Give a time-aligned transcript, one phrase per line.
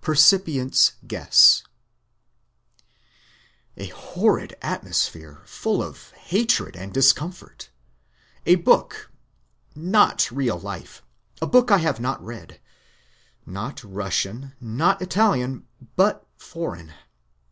[0.00, 1.64] Percipient's guess:
[3.76, 7.70] "A horrid atmosphere, full of hatred and discomfort.
[8.46, 9.10] A book,
[9.74, 11.02] not real life.
[11.40, 12.60] A book I have not read.
[13.44, 15.66] Not Russian, not Italian,
[15.96, 16.92] but foreign.